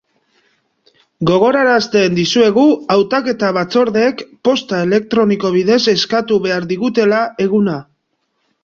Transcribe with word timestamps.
Gogorarazten 1.31 2.15
dizuegu 2.21 2.63
hautaketa-batzordeek 2.95 4.25
posta 4.49 4.81
elektroniko 4.89 5.53
bidez 5.59 5.81
eskatu 5.97 6.41
behar 6.49 6.69
digutela 6.75 7.27
eguna. 7.49 7.83